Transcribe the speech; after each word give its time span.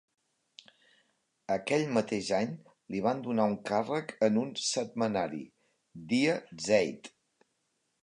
Aquell 1.55 1.85
mateix 1.97 2.31
any 2.39 2.55
li 2.95 3.03
van 3.09 3.23
donar 3.29 3.47
un 3.51 3.55
càrrec 3.73 4.17
en 4.31 4.43
un 4.47 4.53
setmanari: 4.71 5.47
Die 6.15 6.27
Zeit. 6.71 7.17